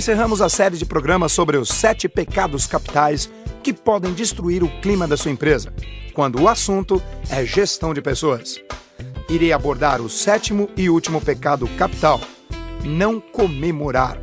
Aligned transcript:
encerramos 0.00 0.40
a 0.40 0.48
série 0.48 0.78
de 0.78 0.86
programas 0.86 1.30
sobre 1.30 1.58
os 1.58 1.68
sete 1.68 2.08
pecados 2.08 2.66
capitais 2.66 3.30
que 3.62 3.70
podem 3.70 4.14
destruir 4.14 4.62
o 4.62 4.80
clima 4.80 5.06
da 5.06 5.14
sua 5.14 5.30
empresa, 5.30 5.74
quando 6.14 6.40
o 6.40 6.48
assunto 6.48 7.02
é 7.28 7.44
gestão 7.44 7.92
de 7.92 8.00
pessoas. 8.00 8.58
Irei 9.28 9.52
abordar 9.52 10.00
o 10.00 10.08
sétimo 10.08 10.70
e 10.74 10.88
último 10.88 11.20
pecado 11.20 11.68
capital: 11.76 12.18
não 12.82 13.20
comemorar. 13.20 14.18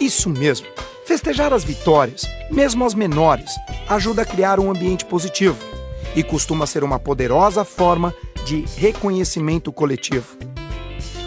Isso 0.00 0.28
mesmo, 0.28 0.66
festejar 1.06 1.52
as 1.52 1.62
vitórias, 1.62 2.24
mesmo 2.50 2.84
as 2.84 2.92
menores, 2.92 3.52
ajuda 3.88 4.22
a 4.22 4.26
criar 4.26 4.58
um 4.58 4.72
ambiente 4.72 5.04
positivo 5.04 5.56
e 6.16 6.22
costuma 6.24 6.66
ser 6.66 6.82
uma 6.82 6.98
poderosa 6.98 7.64
forma 7.64 8.12
de 8.44 8.64
reconhecimento 8.76 9.70
coletivo. 9.70 10.36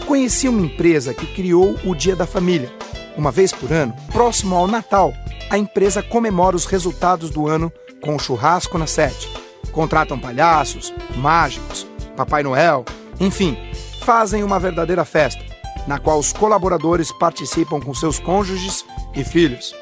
Conheci 0.06 0.50
uma 0.50 0.66
empresa 0.66 1.14
que 1.14 1.26
criou 1.28 1.78
o 1.86 1.96
Dia 1.96 2.16
da 2.16 2.28
Família. 2.28 2.70
Uma 3.20 3.32
vez 3.32 3.52
por 3.52 3.70
ano, 3.74 3.94
próximo 4.14 4.56
ao 4.56 4.66
Natal, 4.66 5.14
a 5.50 5.58
empresa 5.58 6.02
comemora 6.02 6.56
os 6.56 6.64
resultados 6.66 7.30
do 7.30 7.50
ano 7.50 7.70
com 8.02 8.16
um 8.16 8.18
churrasco 8.18 8.78
na 8.78 8.88
sede. 8.88 9.28
Contratam 9.74 10.18
palhaços, 10.18 10.94
mágicos, 11.18 11.86
Papai 12.16 12.44
Noel, 12.44 12.86
enfim, 13.20 13.58
fazem 14.06 14.42
uma 14.42 14.58
verdadeira 14.58 15.04
festa, 15.04 15.44
na 15.86 16.00
qual 16.00 16.18
os 16.18 16.32
colaboradores 16.32 17.12
participam 17.12 17.82
com 17.82 17.94
seus 17.94 18.20
cônjuges 18.20 18.86
e 19.14 19.22
filhos. 19.22 19.76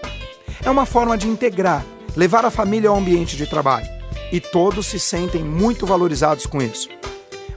É 0.66 0.70
uma 0.72 0.88
forma 0.88 1.16
de 1.16 1.28
integrar, 1.28 1.86
levar 2.16 2.44
a 2.44 2.50
família 2.50 2.90
ao 2.90 2.98
ambiente 2.98 3.38
de 3.38 3.46
trabalho, 3.46 3.88
e 4.32 4.42
todos 4.42 4.88
se 4.88 5.00
sentem 5.00 5.44
muito 5.44 5.86
valorizados 5.86 6.48
com 6.48 6.60
isso. 6.60 6.90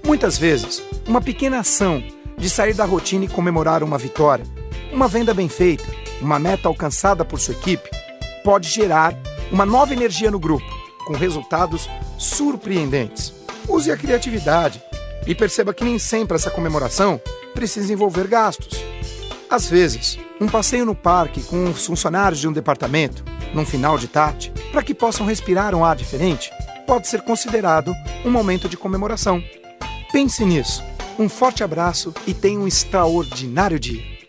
Muitas 0.04 0.36
vezes, 0.36 0.82
uma 1.08 1.22
pequena 1.22 1.60
ação 1.60 2.04
de 2.36 2.50
sair 2.50 2.74
da 2.74 2.84
rotina 2.84 3.24
e 3.24 3.28
comemorar 3.28 3.82
uma 3.82 3.96
vitória, 3.96 4.44
uma 4.92 5.08
venda 5.08 5.32
bem 5.32 5.48
feita, 5.48 5.84
uma 6.20 6.38
meta 6.38 6.68
alcançada 6.68 7.24
por 7.24 7.38
sua 7.40 7.54
equipe, 7.54 7.88
pode 8.44 8.68
gerar 8.68 9.14
uma 9.50 9.66
nova 9.66 9.92
energia 9.92 10.30
no 10.30 10.38
grupo, 10.38 10.66
com 11.06 11.14
resultados 11.14 11.88
surpreendentes. 12.18 13.32
Use 13.68 13.90
a 13.90 13.96
criatividade 13.96 14.82
e 15.26 15.34
perceba 15.34 15.74
que 15.74 15.84
nem 15.84 15.98
sempre 15.98 16.36
essa 16.36 16.50
comemoração 16.50 17.20
precisa 17.54 17.92
envolver 17.92 18.26
gastos. 18.26 18.84
Às 19.48 19.68
vezes, 19.68 20.18
um 20.40 20.48
passeio 20.48 20.86
no 20.86 20.94
parque 20.94 21.42
com 21.42 21.64
os 21.70 21.84
funcionários 21.84 22.40
de 22.40 22.48
um 22.48 22.52
departamento, 22.52 23.24
num 23.52 23.66
final 23.66 23.98
de 23.98 24.08
tarde, 24.08 24.52
para 24.70 24.82
que 24.82 24.94
possam 24.94 25.26
respirar 25.26 25.74
um 25.74 25.84
ar 25.84 25.96
diferente, 25.96 26.52
pode 26.86 27.08
ser 27.08 27.22
considerado 27.22 27.94
um 28.24 28.30
momento 28.30 28.68
de 28.68 28.76
comemoração. 28.76 29.42
Pense 30.12 30.44
nisso. 30.44 30.82
Um 31.18 31.28
forte 31.28 31.62
abraço 31.62 32.14
e 32.26 32.32
tenha 32.32 32.58
um 32.58 32.66
extraordinário 32.66 33.78
dia. 33.78 34.19